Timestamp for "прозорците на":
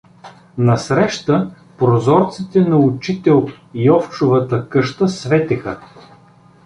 1.77-2.77